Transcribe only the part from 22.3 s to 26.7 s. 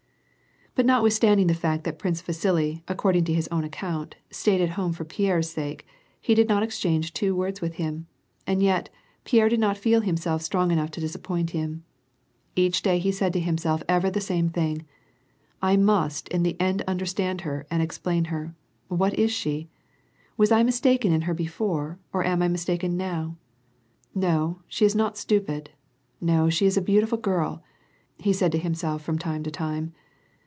I mistaken now? No, she is not stupid. No, she